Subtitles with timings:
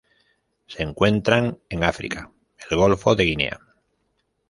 [0.65, 2.31] Se encuentran en África:
[2.71, 3.59] el Golfo de Guinea.